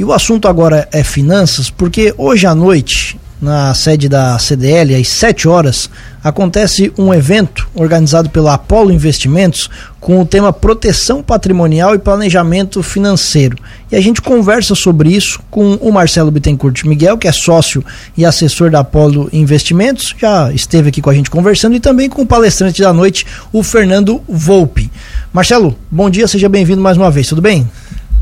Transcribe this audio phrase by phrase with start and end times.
[0.00, 5.08] E o assunto agora é finanças, porque hoje à noite na sede da CDL, às
[5.08, 5.90] 7 horas,
[6.24, 9.68] acontece um evento organizado pela Apollo Investimentos
[10.00, 13.58] com o tema Proteção Patrimonial e Planejamento Financeiro.
[13.92, 17.84] E a gente conversa sobre isso com o Marcelo Bittencourt Miguel, que é sócio
[18.16, 22.22] e assessor da Apollo Investimentos, já esteve aqui com a gente conversando, e também com
[22.22, 24.90] o palestrante da noite, o Fernando Volpe.
[25.30, 27.68] Marcelo, bom dia, seja bem-vindo mais uma vez, tudo bem?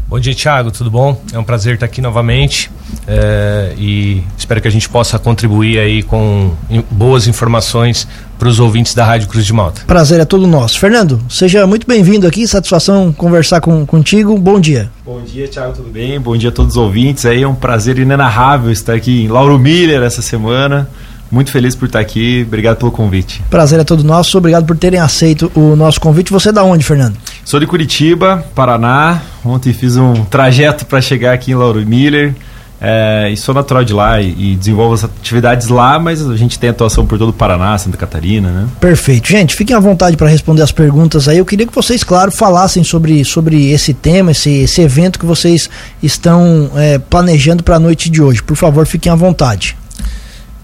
[0.08, 1.20] Bom dia, Thiago, tudo bom?
[1.34, 2.70] É um prazer estar aqui novamente
[3.06, 6.52] é, e espero que a gente possa contribuir aí com
[6.90, 8.08] boas informações
[8.38, 9.82] para os ouvintes da Rádio Cruz de Malta.
[9.86, 10.78] Prazer é todo nosso.
[10.78, 14.38] Fernando, seja muito bem-vindo aqui, satisfação conversar com, contigo.
[14.38, 14.90] Bom dia.
[15.04, 16.18] Bom dia, Thiago, tudo bem?
[16.18, 17.26] Bom dia a todos os ouvintes.
[17.26, 20.88] Aí é um prazer inenarrável estar aqui em Lauro Miller essa semana.
[21.30, 22.44] Muito feliz por estar aqui.
[22.46, 23.42] Obrigado pelo convite.
[23.50, 24.38] Prazer é todo nosso.
[24.38, 26.32] Obrigado por terem aceito o nosso convite.
[26.32, 27.18] Você é da onde, Fernando?
[27.48, 29.22] Sou de Curitiba, Paraná.
[29.42, 32.34] Ontem fiz um trajeto para chegar aqui em Lauro Miller.
[32.78, 36.58] É, e sou natural de lá e, e, desenvolvo as atividades lá, mas a gente
[36.58, 38.68] tem atuação por todo o Paraná, Santa Catarina, né?
[38.78, 39.28] Perfeito.
[39.28, 41.38] Gente, fiquem à vontade para responder as perguntas aí.
[41.38, 45.70] Eu queria que vocês, claro, falassem sobre, sobre esse tema, esse, esse evento que vocês
[46.02, 48.42] estão é, planejando para a noite de hoje.
[48.42, 49.74] Por favor, fiquem à vontade.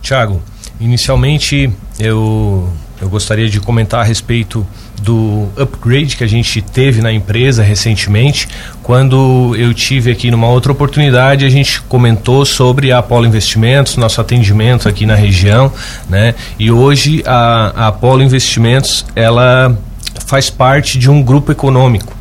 [0.02, 0.42] Tiago,
[0.80, 2.68] Inicialmente, eu,
[3.00, 4.66] eu gostaria de comentar a respeito
[5.04, 8.48] do upgrade que a gente teve na empresa recentemente.
[8.82, 14.20] Quando eu tive aqui numa outra oportunidade, a gente comentou sobre a Apollo Investimentos, nosso
[14.20, 15.70] atendimento aqui na região,
[16.08, 16.34] né?
[16.58, 19.76] E hoje a, a Investimentos, ela
[20.26, 22.12] faz parte de um grupo econômico.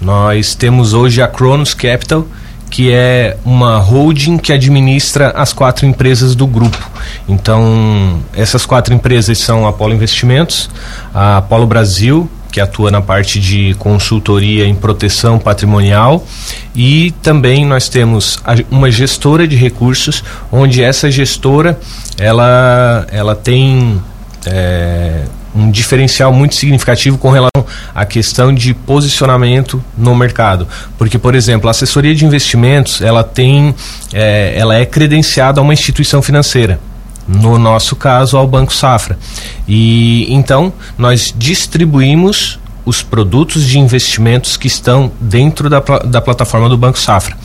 [0.00, 2.26] Nós temos hoje a Cronos Capital,
[2.74, 6.90] que é uma holding que administra as quatro empresas do grupo.
[7.28, 10.68] Então, essas quatro empresas são a Apolo Investimentos,
[11.14, 16.26] a Apolo Brasil, que atua na parte de consultoria em proteção patrimonial
[16.74, 21.78] e também nós temos uma gestora de recursos onde essa gestora
[22.18, 24.02] ela ela tem
[24.46, 25.22] é,
[25.54, 27.64] um diferencial muito significativo com relação
[27.94, 30.66] à questão de posicionamento no mercado.
[30.98, 33.74] Porque, por exemplo, a assessoria de investimentos ela tem,
[34.12, 36.80] é, ela é credenciada a uma instituição financeira.
[37.26, 39.18] No nosso caso, ao Banco Safra.
[39.66, 46.76] E então nós distribuímos os produtos de investimentos que estão dentro da, da plataforma do
[46.76, 47.36] Banco Safra.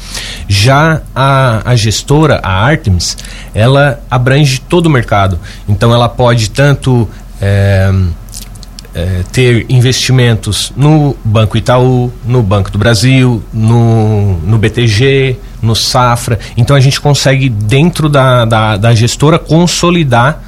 [0.47, 3.17] Já a, a gestora, a Artemis,
[3.53, 5.39] ela abrange todo o mercado.
[5.67, 7.07] Então ela pode tanto
[7.41, 7.91] é,
[8.93, 16.39] é, ter investimentos no Banco Itaú, no Banco do Brasil, no, no BTG, no Safra.
[16.57, 20.43] Então a gente consegue, dentro da, da, da gestora, consolidar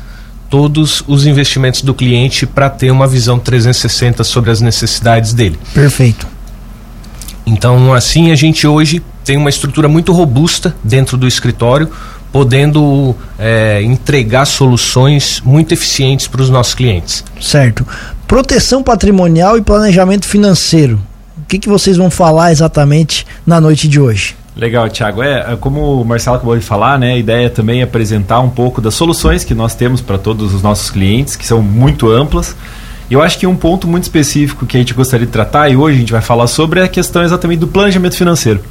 [0.49, 5.57] todos os investimentos do cliente para ter uma visão 360 sobre as necessidades dele.
[5.73, 6.27] Perfeito.
[7.45, 11.89] Então, assim, a gente hoje tem uma estrutura muito robusta dentro do escritório,
[12.31, 17.23] podendo é, entregar soluções muito eficientes para os nossos clientes.
[17.39, 17.85] Certo.
[18.27, 20.99] Proteção patrimonial e planejamento financeiro.
[21.37, 24.35] O que, que vocês vão falar exatamente na noite de hoje?
[24.55, 25.21] Legal, Thiago.
[25.21, 27.13] É, é como o Marcelo acabou de falar, né?
[27.13, 30.61] A ideia também é apresentar um pouco das soluções que nós temos para todos os
[30.61, 32.55] nossos clientes, que são muito amplas.
[33.09, 35.75] E eu acho que um ponto muito específico que a gente gostaria de tratar, e
[35.75, 38.61] hoje a gente vai falar sobre, é a questão exatamente do planejamento financeiro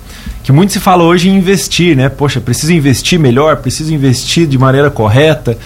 [0.42, 2.08] que muito se fala hoje em investir, né?
[2.08, 5.56] Poxa, preciso investir melhor, preciso investir de maneira correta.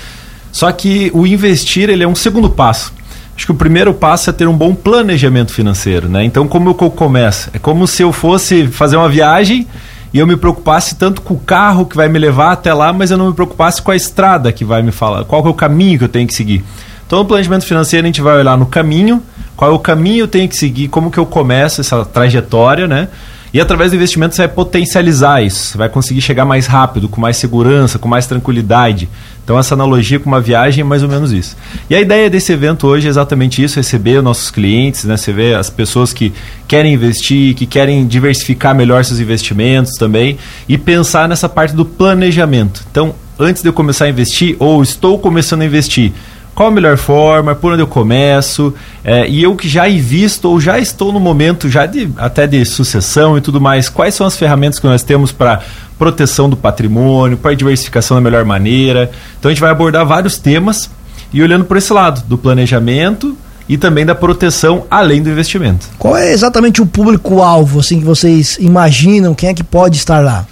[0.50, 2.92] Só que o investir ele é um segundo passo.
[3.36, 6.24] Acho que o primeiro passo é ter um bom planejamento financeiro, né?
[6.24, 7.50] Então, como eu começo?
[7.52, 9.66] É como se eu fosse fazer uma viagem
[10.12, 13.10] e eu me preocupasse tanto com o carro que vai me levar até lá, mas
[13.10, 15.98] eu não me preocupasse com a estrada que vai me falar, qual é o caminho
[15.98, 16.64] que eu tenho que seguir.
[17.04, 19.20] Então, no planejamento financeiro, a gente vai olhar no caminho,
[19.56, 22.86] qual é o caminho que eu tenho que seguir, como que eu começo essa trajetória,
[22.86, 23.08] né?
[23.54, 27.37] E através do investimento você vai potencializar isso, vai conseguir chegar mais rápido, com mais
[27.37, 29.09] segurança, com mais tranquilidade.
[29.44, 31.56] Então essa analogia com uma viagem é mais ou menos isso.
[31.88, 35.16] E a ideia desse evento hoje é exatamente isso, receber os nossos clientes, né?
[35.16, 36.32] Você vê as pessoas que
[36.66, 40.36] querem investir, que querem diversificar melhor seus investimentos também
[40.69, 42.84] e pensar nessa parte do planejamento.
[42.91, 46.12] Então, antes de eu começar a investir ou estou começando a investir,
[46.54, 48.72] qual a melhor forma, por onde eu começo,
[49.03, 52.65] é, e eu que já invisto ou já estou no momento já de até de
[52.65, 55.60] sucessão e tudo mais, quais são as ferramentas que nós temos para
[55.98, 59.10] proteção do patrimônio, para diversificação da melhor maneira.
[59.39, 60.89] Então a gente vai abordar vários temas
[61.33, 63.36] e olhando por esse lado, do planejamento
[63.68, 65.89] e também da proteção além do investimento.
[65.98, 70.47] Qual é exatamente o público-alvo assim que vocês imaginam, quem é que pode estar lá?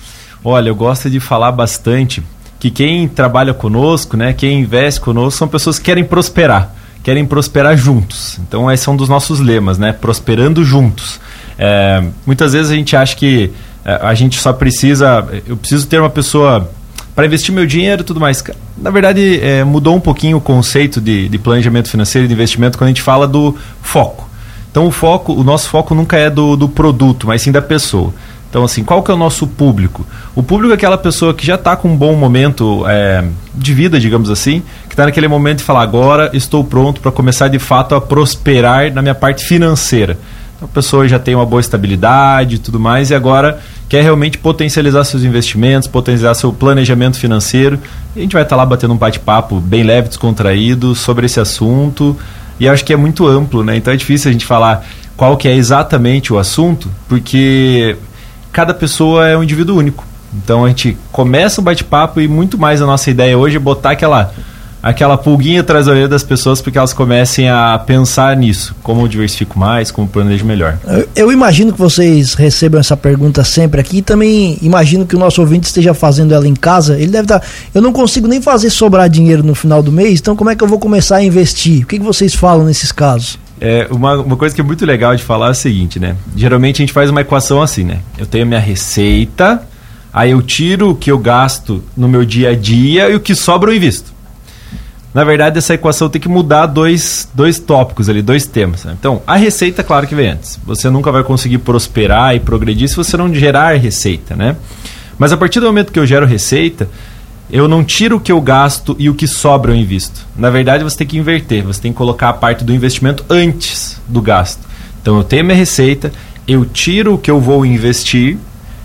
[0.45, 2.23] Olha, eu gosto de falar bastante
[2.63, 6.73] que quem trabalha conosco, né, quem investe conosco, são pessoas que querem prosperar,
[7.03, 8.39] querem prosperar juntos.
[8.39, 9.93] Então, esse é um dos nossos lemas, né?
[9.93, 11.19] Prosperando juntos.
[11.59, 13.51] É, muitas vezes a gente acha que
[13.85, 15.27] é, a gente só precisa.
[15.45, 16.71] Eu preciso ter uma pessoa
[17.17, 18.45] para investir meu dinheiro e tudo mais.
[18.79, 22.79] Na verdade, é, mudou um pouquinho o conceito de, de planejamento financeiro e de investimento
[22.79, 24.31] quando a gente fala do foco.
[24.71, 28.15] Então, o foco, o nosso foco nunca é do, do produto, mas sim da pessoa.
[28.53, 30.07] Então, assim, qual que é o nosso público?
[30.37, 33.99] O público é aquela pessoa que já está com um bom momento é, de vida,
[33.99, 37.95] digamos assim, que está naquele momento de falar, agora estou pronto para começar de fato
[37.95, 40.19] a prosperar na minha parte financeira.
[40.55, 43.59] Então, a pessoa já tem uma boa estabilidade e tudo mais, e agora
[43.89, 47.79] quer realmente potencializar seus investimentos, potencializar seu planejamento financeiro.
[48.15, 51.41] E a gente vai estar tá lá batendo um bate-papo bem leve, descontraído sobre esse
[51.41, 52.15] assunto.
[52.61, 53.79] E acho que é muito amplo, né?
[53.79, 54.85] Então é difícil a gente falar
[55.17, 57.97] qual que é exatamente o assunto, porque
[58.53, 60.05] cada pessoa é um indivíduo único.
[60.35, 63.91] Então a gente começa o bate-papo e muito mais a nossa ideia hoje é botar
[63.91, 64.33] aquela
[64.83, 69.09] aquela pulguinha atrás da orelha das pessoas porque elas comecem a pensar nisso, como eu
[69.09, 70.77] diversifico mais, como planejo melhor.
[71.15, 75.41] Eu, imagino que vocês recebam essa pergunta sempre aqui e também imagino que o nosso
[75.41, 76.99] ouvinte esteja fazendo ela em casa.
[76.99, 77.39] Ele deve estar.
[77.39, 80.57] Tá, eu não consigo nem fazer sobrar dinheiro no final do mês, então como é
[80.57, 81.85] que eu vou começar a investir?
[81.85, 83.39] O que, que vocês falam nesses casos?
[83.65, 86.17] É, uma, uma coisa que é muito legal de falar é o seguinte, né?
[86.35, 88.01] Geralmente a gente faz uma equação assim, né?
[88.19, 89.63] Eu tenho a minha receita,
[90.13, 93.37] aí eu tiro o que eu gasto no meu dia a dia e o que
[93.37, 94.13] sobra eu invisto.
[95.15, 98.83] Na verdade, essa equação tem que mudar dois, dois tópicos ali, dois temas.
[98.83, 98.97] Né?
[98.99, 100.59] Então, a receita, claro que vem antes.
[100.67, 104.57] Você nunca vai conseguir prosperar e progredir se você não gerar receita, né?
[105.17, 106.89] Mas a partir do momento que eu gero receita,
[107.53, 110.27] eu não tiro o que eu gasto e o que sobra eu invisto.
[110.35, 111.63] Na verdade, você tem que inverter.
[111.65, 114.67] Você tem que colocar a parte do investimento antes do gasto.
[115.03, 116.11] Então, eu tenho minha receita,
[116.49, 118.39] eu tiro o que eu vou investir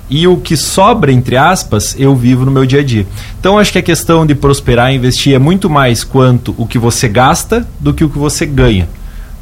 [0.10, 3.08] e o que sobra, entre aspas, eu vivo no meu dia a dia.
[3.40, 6.78] Então, acho que a questão de prosperar e investir é muito mais quanto o que
[6.78, 8.90] você gasta do que o que você ganha.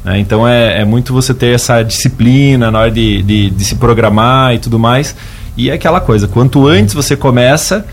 [0.04, 0.20] Né?
[0.20, 4.54] Então, é, é, muito você ter essa disciplina na hora de, de, de se programar
[4.54, 5.16] e tudo mais.
[5.56, 7.84] E é aquela coisa, quanto antes você começa,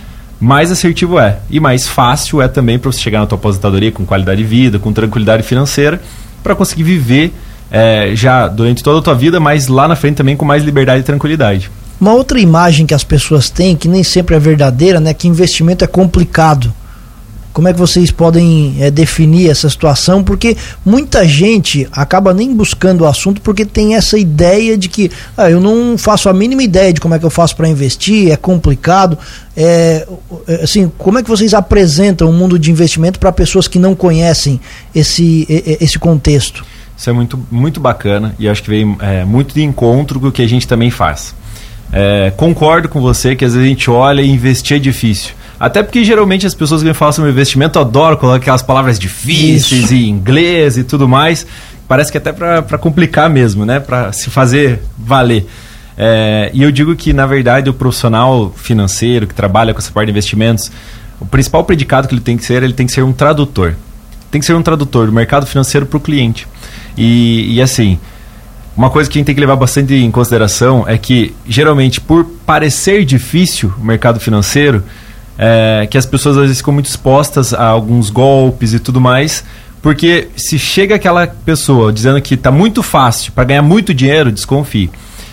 [0.43, 1.37] mais assertivo é.
[1.49, 4.77] E mais fácil é também para você chegar na tua aposentadoria com qualidade de vida,
[4.77, 6.01] com tranquilidade financeira,
[6.43, 7.33] para conseguir viver
[7.71, 10.99] é, já durante toda a tua vida, mas lá na frente também com mais liberdade
[10.99, 11.71] e tranquilidade.
[11.99, 15.13] Uma outra imagem que as pessoas têm, que nem sempre é verdadeira, né?
[15.13, 16.73] Que investimento é complicado.
[17.53, 20.23] Como é que vocês podem é, definir essa situação?
[20.23, 25.49] Porque muita gente acaba nem buscando o assunto porque tem essa ideia de que ah,
[25.51, 28.35] eu não faço a mínima ideia de como é que eu faço para investir, é
[28.35, 29.17] complicado.
[29.55, 30.07] É,
[30.63, 34.59] assim, como é que vocês apresentam o mundo de investimento para pessoas que não conhecem
[34.95, 35.45] esse,
[35.79, 36.65] esse contexto?
[36.97, 40.31] Isso é muito, muito bacana e acho que vem é, muito de encontro com o
[40.31, 41.35] que a gente também faz.
[41.91, 45.33] É, concordo com você que às vezes a gente olha e investir é difícil.
[45.63, 49.83] Até porque geralmente as pessoas que me falam sobre investimento adoram colocar aquelas palavras difíceis
[49.83, 49.93] Isso.
[49.93, 51.47] e inglês e tudo mais.
[51.87, 53.79] Parece que até para complicar mesmo, né?
[53.79, 55.47] Para se fazer valer.
[55.97, 60.07] É, e eu digo que, na verdade, o profissional financeiro que trabalha com essa parte
[60.07, 60.69] de investimentos,
[61.17, 63.73] o principal predicado que ele tem que ser, ele tem que ser um tradutor.
[64.29, 66.45] Tem que ser um tradutor do mercado financeiro para o cliente.
[66.97, 67.97] E, e assim,
[68.75, 72.25] uma coisa que a gente tem que levar bastante em consideração é que, geralmente, por
[72.45, 74.83] parecer difícil o mercado financeiro,
[75.37, 79.43] é, que as pessoas às vezes ficam muito expostas a alguns golpes e tudo mais,
[79.81, 84.89] porque se chega aquela pessoa dizendo que está muito fácil para ganhar muito dinheiro, desconfie.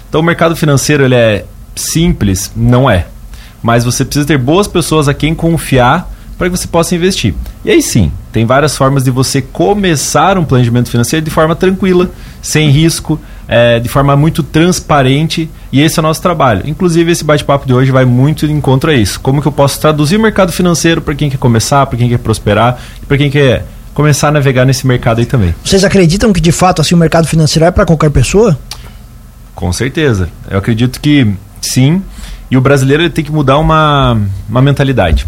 [0.08, 1.44] Então, o mercado financeiro ele é
[1.76, 2.50] simples?
[2.56, 3.06] Não é.
[3.62, 7.34] Mas você precisa ter boas pessoas a quem confiar para que você possa investir.
[7.64, 12.10] E aí sim, tem várias formas de você começar um planejamento financeiro de forma tranquila,
[12.40, 13.20] sem risco,
[13.52, 16.62] é, de forma muito transparente, e esse é o nosso trabalho.
[16.64, 19.18] Inclusive, esse bate-papo de hoje vai muito em encontro a isso.
[19.18, 22.18] Como que eu posso traduzir o mercado financeiro para quem quer começar, para quem quer
[22.18, 22.78] prosperar,
[23.08, 25.52] para quem quer começar a navegar nesse mercado aí também.
[25.64, 28.56] Vocês acreditam que de fato assim o mercado financeiro é para qualquer pessoa?
[29.52, 30.28] Com certeza.
[30.48, 31.26] Eu acredito que
[31.60, 32.00] sim.
[32.48, 34.16] E o brasileiro tem que mudar uma,
[34.48, 35.26] uma mentalidade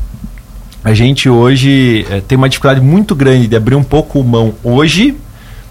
[0.85, 5.17] a gente hoje é, tem uma dificuldade muito grande de abrir um pouco mão hoje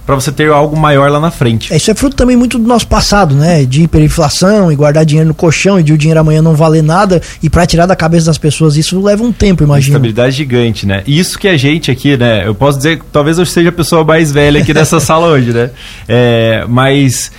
[0.05, 1.71] para você ter algo maior lá na frente.
[1.71, 3.65] É, isso é fruto também muito do nosso passado, né?
[3.65, 7.21] De hiperinflação e guardar dinheiro no colchão e de o dinheiro amanhã não valer nada
[7.41, 9.95] e para tirar da cabeça das pessoas isso leva um tempo, imagina.
[9.95, 11.03] Estabilidade gigante, né?
[11.05, 12.47] Isso que a gente aqui, né?
[12.47, 15.53] Eu posso dizer que talvez eu seja a pessoa mais velha aqui dessa sala hoje,
[15.53, 15.69] né?
[16.07, 17.31] É, mas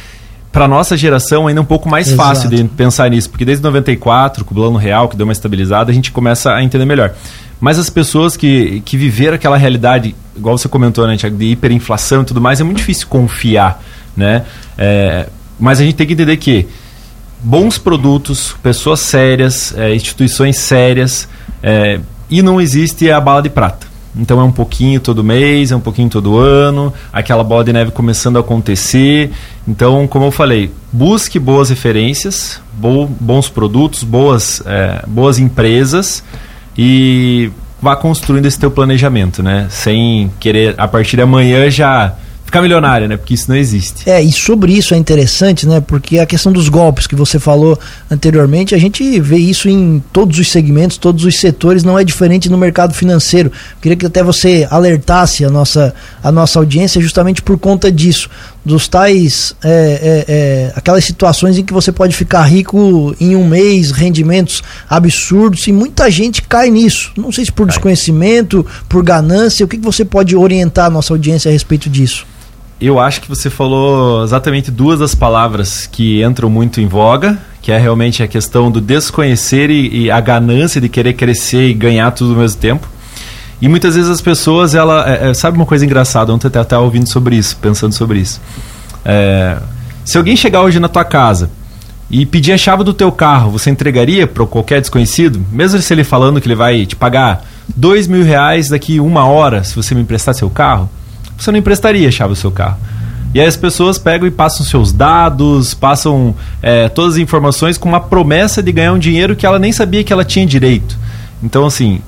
[0.53, 2.29] para nossa geração ainda é um pouco mais Exato.
[2.29, 5.91] fácil de pensar nisso, porque desde 94, com o plano real que deu uma estabilizada,
[5.91, 7.15] a gente começa a entender melhor.
[7.63, 12.25] Mas as pessoas que, que viveram aquela realidade, igual você comentou, né, de hiperinflação e
[12.25, 13.81] tudo mais, é muito difícil confiar,
[14.17, 14.45] né?
[14.77, 15.29] É,
[15.61, 16.67] mas a gente tem que entender que
[17.41, 21.29] bons produtos, pessoas sérias, é, instituições sérias,
[21.63, 23.87] é, e não existe a bala de prata.
[24.17, 27.93] então é um pouquinho todo mês, é um pouquinho todo ano, aquela bola de neve
[27.93, 29.31] começando a acontecer.
[29.69, 36.25] Então, como eu falei, busque boas referências, bo bons produtos, boas, é, boas empresas
[36.77, 37.51] e
[37.81, 39.67] vá construindo esse teu planejamento, né?
[39.71, 42.15] Sem querer a partir de amanhã já
[42.53, 43.17] ficar milionário, né?
[43.17, 44.09] Porque isso não existe.
[44.09, 45.81] É, e sobre isso é interessante, né?
[45.81, 47.79] Porque a questão dos golpes que você falou
[48.11, 52.51] anteriormente, a gente vê isso em todos os segmentos, todos os setores, não é diferente
[52.51, 53.51] no mercado financeiro.
[53.81, 58.29] Queria que até você alertasse a nossa, a nossa audiência justamente por conta disso.
[58.65, 63.47] Dos tais, é, é, é, aquelas situações em que você pode ficar rico em um
[63.47, 67.13] mês, rendimentos absurdos, e muita gente cai nisso.
[67.17, 67.75] Não sei se por cai.
[67.75, 72.25] desconhecimento, por ganância, o que, que você pode orientar a nossa audiência a respeito disso?
[72.83, 77.71] eu acho que você falou exatamente duas das palavras que entram muito em voga, que
[77.71, 82.11] é realmente a questão do desconhecer e, e a ganância de querer crescer e ganhar
[82.11, 82.89] tudo ao mesmo tempo.
[83.63, 86.83] E muitas vezes as pessoas, ela é, é sabe uma coisa engraçada, ontem até estava
[86.83, 88.41] ouvindo sobre isso, pensando sobre isso.
[89.05, 89.57] É,
[90.05, 91.49] se alguém chegar hoje na tua casa
[92.11, 96.05] e pedir a chave do teu carro, você entregaria para qualquer desconhecido, mesmo se ele
[96.05, 100.03] falando que ele vai te pagar dois mil reais daqui uma hora se você me
[100.03, 100.91] emprestar seu carro?
[101.43, 102.79] você não emprestaria a chave do seu carro.
[103.35, 107.89] E aí as pessoas pegam e passam seus dados, passam é, todas as informações com
[107.89, 110.99] uma promessa de ganhar um dinheiro que ela nem sabia que ela tinha direito.
[111.43, 112.01] Então, assim,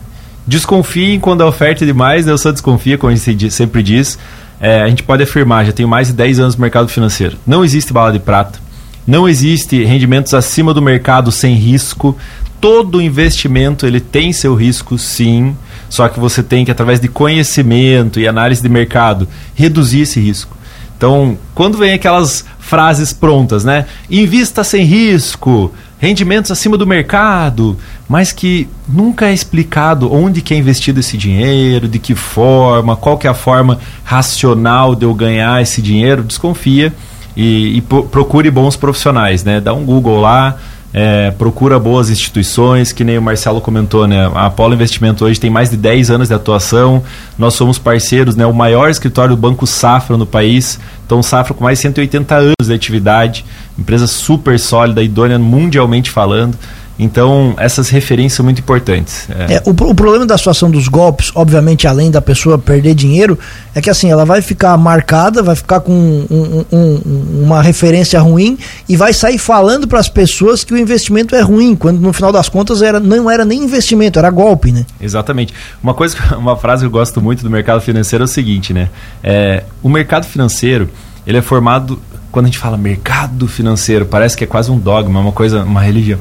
[0.46, 2.32] desconfiem quando a oferta é demais, né?
[2.32, 4.18] eu só desconfio, como a gente sempre diz.
[4.60, 7.36] É, a gente pode afirmar, já tenho mais de 10 anos no mercado financeiro.
[7.46, 8.58] Não existe bala de prata.
[9.06, 12.16] Não existe rendimentos acima do mercado sem risco.
[12.60, 15.54] Todo investimento ele tem seu risco, sim.
[15.90, 20.56] Só que você tem que, através de conhecimento e análise de mercado, reduzir esse risco.
[20.96, 23.84] Então, quando vem aquelas frases prontas, né?
[24.10, 25.70] Invista sem risco,
[26.04, 31.88] rendimentos acima do mercado, mas que nunca é explicado onde que é investido esse dinheiro,
[31.88, 36.92] de que forma, qual que é a forma racional de eu ganhar esse dinheiro, desconfia
[37.34, 39.62] e, e procure bons profissionais, né?
[39.62, 40.58] Dá um Google lá,
[40.96, 44.30] é, procura boas instituições, que nem o Marcelo comentou, né?
[44.32, 47.02] A Apolo Investimento hoje tem mais de 10 anos de atuação,
[47.36, 48.46] nós somos parceiros, né?
[48.46, 52.68] O maior escritório do Banco Safra no país, então Safra com mais de 180 anos
[52.68, 53.44] de atividade,
[53.76, 56.56] empresa super sólida, idônea mundialmente falando.
[56.98, 59.28] Então, essas referências são muito importantes.
[59.30, 59.54] É.
[59.54, 63.38] É, o, o, problema da situação dos golpes, obviamente, além da pessoa perder dinheiro,
[63.74, 68.56] é que assim, ela vai ficar marcada, vai ficar com um, um, uma referência ruim
[68.88, 72.30] e vai sair falando para as pessoas que o investimento é ruim, quando no final
[72.30, 74.86] das contas era, não era nem investimento, era golpe, né?
[75.00, 75.52] Exatamente.
[75.82, 78.88] Uma coisa, uma frase que eu gosto muito do mercado financeiro é o seguinte, né?
[79.22, 80.88] É, o mercado financeiro,
[81.26, 82.00] ele é formado
[82.30, 85.80] quando a gente fala mercado financeiro, parece que é quase um dogma, uma coisa, uma
[85.80, 86.18] religião.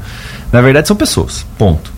[0.52, 1.44] Na verdade, são pessoas.
[1.58, 1.92] Ponto.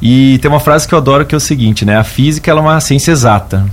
[0.00, 1.96] E tem uma frase que eu adoro que é o seguinte, né?
[1.98, 3.66] A física é uma ciência exata.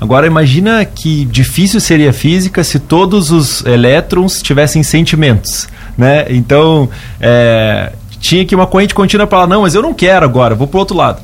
[0.00, 6.26] Agora imagina que difícil seria a física se todos os elétrons tivessem sentimentos, né?
[6.28, 6.88] Então
[7.20, 10.66] é, tinha que uma corrente contínua para falar não, mas eu não quero agora, vou
[10.66, 11.20] para outro lado.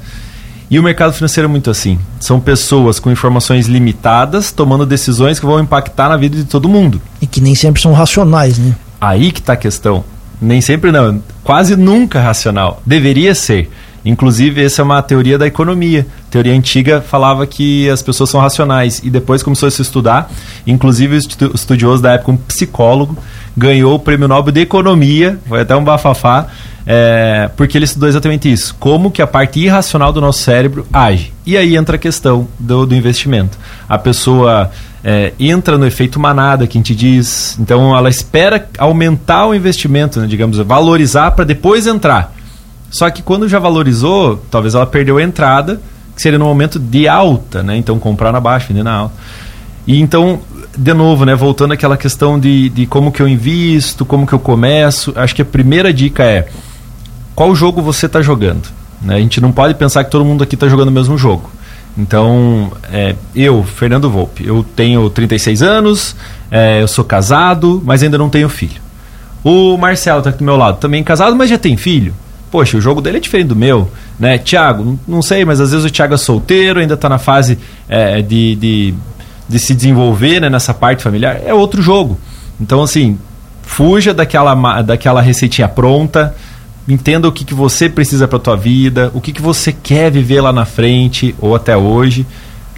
[0.70, 1.98] E o mercado financeiro é muito assim.
[2.20, 7.00] São pessoas com informações limitadas tomando decisões que vão impactar na vida de todo mundo.
[7.22, 8.74] E que nem sempre são racionais, né?
[9.00, 10.04] Aí que está a questão.
[10.40, 12.82] Nem sempre não, quase nunca racional.
[12.84, 13.70] Deveria ser.
[14.08, 16.06] Inclusive, essa é uma teoria da economia.
[16.28, 20.30] A teoria antiga falava que as pessoas são racionais e depois começou a se estudar.
[20.66, 23.18] Inclusive, o estudioso da época, um psicólogo,
[23.54, 26.46] ganhou o prêmio Nobel de Economia, foi até um bafafá,
[26.86, 28.74] é, porque ele estudou exatamente isso.
[28.80, 31.30] Como que a parte irracional do nosso cérebro age.
[31.44, 33.58] E aí entra a questão do, do investimento.
[33.86, 34.70] A pessoa
[35.04, 37.58] é, entra no efeito manada que a gente diz.
[37.60, 42.37] Então ela espera aumentar o investimento, né, digamos, valorizar para depois entrar.
[42.90, 45.80] Só que quando já valorizou, talvez ela perdeu a entrada,
[46.14, 47.76] que seria no momento de alta, né?
[47.76, 49.14] Então comprar na baixa, vender na alta.
[49.86, 50.40] E então,
[50.76, 54.38] de novo, né, voltando àquela questão de, de como que eu invisto, como que eu
[54.38, 56.48] começo, acho que a primeira dica é
[57.34, 58.68] qual jogo você está jogando.
[59.00, 59.16] Né?
[59.16, 61.50] A gente não pode pensar que todo mundo aqui está jogando o mesmo jogo.
[61.96, 66.14] Então, é, eu, Fernando Volpe, eu tenho 36 anos,
[66.50, 68.80] é, eu sou casado, mas ainda não tenho filho.
[69.42, 72.14] O Marcelo está aqui do meu lado, também casado, mas já tem filho.
[72.50, 74.38] Poxa, o jogo dele é diferente do meu, né?
[74.38, 78.22] Tiago, não sei, mas às vezes o Tiago é solteiro, ainda está na fase é,
[78.22, 78.94] de, de,
[79.48, 81.40] de, se desenvolver né, nessa parte familiar.
[81.44, 82.18] É outro jogo.
[82.58, 83.18] Então, assim,
[83.62, 86.34] fuja daquela, daquela receitinha pronta,
[86.88, 90.40] entenda o que, que você precisa para tua vida, o que, que você quer viver
[90.40, 92.26] lá na frente ou até hoje.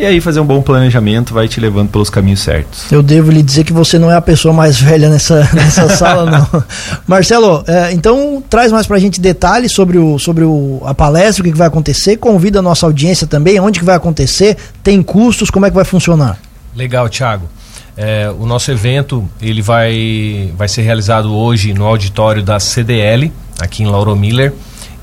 [0.01, 2.91] E aí fazer um bom planejamento vai te levando pelos caminhos certos.
[2.91, 6.25] Eu devo lhe dizer que você não é a pessoa mais velha nessa, nessa sala,
[6.25, 6.65] não.
[7.07, 11.45] Marcelo, é, então traz mais pra gente detalhes sobre, o, sobre o, a palestra, o
[11.45, 15.51] que, que vai acontecer, convida a nossa audiência também, onde que vai acontecer, tem custos,
[15.51, 16.39] como é que vai funcionar?
[16.75, 17.47] Legal, Thiago.
[17.95, 23.31] É, o nosso evento ele vai, vai ser realizado hoje no auditório da CDL,
[23.61, 24.55] aqui em Lauro Miller,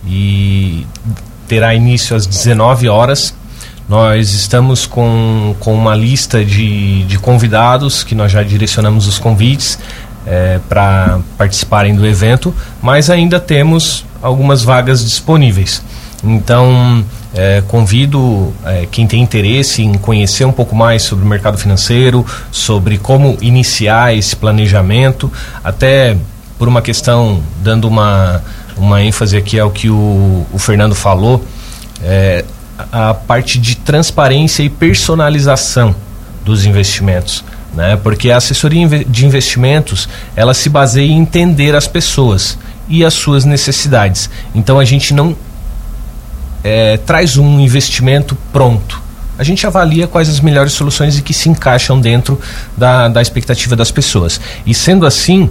[0.07, 0.87] e
[1.47, 3.35] terá início às 19 horas.
[3.87, 9.79] Nós estamos com, com uma lista de, de convidados que nós já direcionamos os convites
[10.25, 15.81] é, para participarem do evento, mas ainda temos algumas vagas disponíveis.
[16.21, 21.57] Então, é, convido é, quem tem interesse em conhecer um pouco mais sobre o mercado
[21.57, 25.31] financeiro, sobre como iniciar esse planejamento,
[25.63, 26.17] até
[26.57, 28.43] por uma questão, dando uma,
[28.75, 31.45] uma ênfase aqui ao que o, o Fernando falou,
[32.03, 32.43] é,
[32.91, 35.95] a parte de transparência e personalização
[36.43, 37.43] dos investimentos.
[37.73, 37.95] Né?
[37.97, 42.57] Porque a assessoria de investimentos ela se baseia em entender as pessoas
[42.87, 44.29] e as suas necessidades.
[44.55, 45.35] Então a gente não
[46.63, 49.01] é, traz um investimento pronto.
[49.37, 52.39] A gente avalia quais as melhores soluções e que se encaixam dentro
[52.75, 54.41] da, da expectativa das pessoas.
[54.65, 55.49] E sendo assim,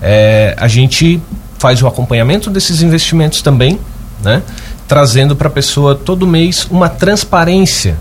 [0.00, 1.20] é, a gente
[1.58, 3.78] faz o acompanhamento desses investimentos também,
[4.22, 4.42] né?
[4.88, 7.98] Trazendo para a pessoa todo mês uma transparência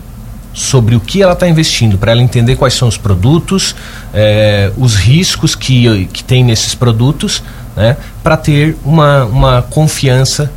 [0.53, 3.75] sobre o que ela está investindo, para ela entender quais são os produtos,
[4.11, 7.43] é, os riscos que, que tem nesses produtos,
[7.75, 10.51] né, para ter uma, uma confiança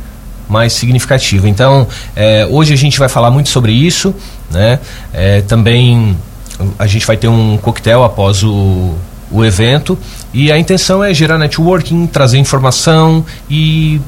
[0.49, 1.47] mais significativa.
[1.47, 4.15] Então, é, hoje a gente vai falar muito sobre isso,
[4.49, 4.79] né,
[5.13, 6.17] é, também
[6.79, 8.95] a gente vai ter um coquetel após o,
[9.29, 9.97] o evento
[10.33, 14.01] e a intenção é gerar networking, trazer informação e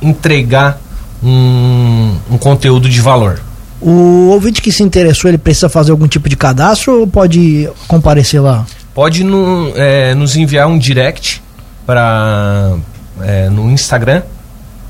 [0.00, 0.80] entregar
[1.22, 3.40] um, um conteúdo de valor.
[3.80, 8.40] O ouvinte que se interessou, ele precisa fazer algum tipo de cadastro ou pode comparecer
[8.42, 8.66] lá?
[8.94, 11.42] Pode no, é, nos enviar um direct
[11.86, 12.76] para
[13.22, 14.22] é, no Instagram,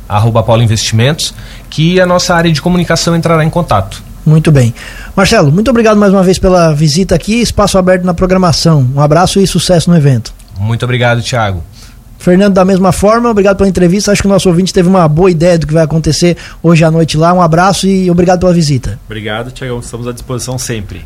[0.09, 1.33] arroba Paulo Investimentos,
[1.69, 4.03] que a nossa área de comunicação entrará em contato.
[4.27, 4.75] Muito bem.
[5.17, 8.87] Marcelo, muito obrigado mais uma vez pela visita aqui, espaço aberto na programação.
[8.95, 10.33] Um abraço e sucesso no evento.
[10.59, 11.63] Muito obrigado, Thiago.
[12.21, 14.13] Fernando, da mesma forma, obrigado pela entrevista.
[14.13, 16.91] Acho que o nosso ouvinte teve uma boa ideia do que vai acontecer hoje à
[16.91, 17.33] noite lá.
[17.33, 19.01] Um abraço e obrigado pela visita.
[19.07, 19.81] Obrigado, Tiagão.
[19.81, 21.03] Estamos à disposição sempre.